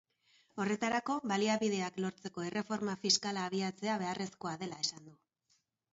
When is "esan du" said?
4.87-5.15